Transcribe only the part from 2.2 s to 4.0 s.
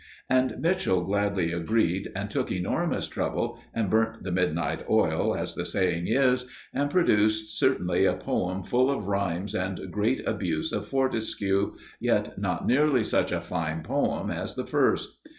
took enormous trouble and